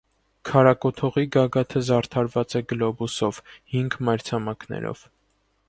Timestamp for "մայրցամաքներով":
4.09-5.09